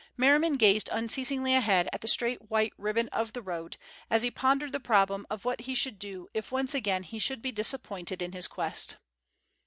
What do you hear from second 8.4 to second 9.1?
quest.